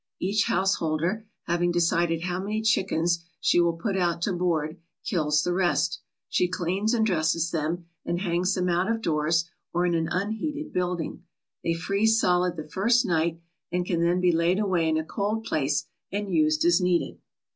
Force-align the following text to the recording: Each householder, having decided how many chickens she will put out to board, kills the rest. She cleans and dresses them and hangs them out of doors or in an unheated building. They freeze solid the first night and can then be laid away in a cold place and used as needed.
Each 0.19 0.45
householder, 0.45 1.27
having 1.43 1.71
decided 1.71 2.23
how 2.23 2.41
many 2.41 2.63
chickens 2.63 3.23
she 3.39 3.59
will 3.59 3.77
put 3.77 3.95
out 3.95 4.23
to 4.23 4.33
board, 4.33 4.79
kills 5.05 5.43
the 5.43 5.53
rest. 5.53 6.01
She 6.27 6.47
cleans 6.47 6.95
and 6.95 7.05
dresses 7.05 7.51
them 7.51 7.85
and 8.03 8.19
hangs 8.21 8.55
them 8.55 8.67
out 8.67 8.89
of 8.89 9.03
doors 9.03 9.47
or 9.71 9.85
in 9.85 9.93
an 9.93 10.07
unheated 10.11 10.73
building. 10.73 11.25
They 11.63 11.75
freeze 11.75 12.19
solid 12.19 12.55
the 12.55 12.67
first 12.67 13.05
night 13.05 13.41
and 13.71 13.85
can 13.85 14.01
then 14.01 14.19
be 14.19 14.31
laid 14.31 14.57
away 14.57 14.89
in 14.89 14.97
a 14.97 15.05
cold 15.05 15.43
place 15.43 15.85
and 16.11 16.33
used 16.33 16.65
as 16.65 16.81
needed. 16.81 17.19